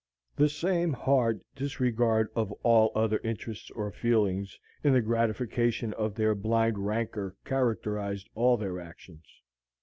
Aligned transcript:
The 0.35 0.49
same 0.49 0.93
hard 0.93 1.41
disregard 1.55 2.29
of 2.35 2.51
all 2.63 2.91
other 2.95 3.19
interests 3.19 3.69
or 3.69 3.91
feelings 3.91 4.57
in 4.83 4.93
the 4.93 5.01
gratification 5.03 5.93
of 5.93 6.15
their 6.15 6.33
blind 6.33 6.79
rancor 6.79 7.35
characterized 7.45 8.27
all 8.33 8.57
their 8.57 8.79
actions. 8.79 9.27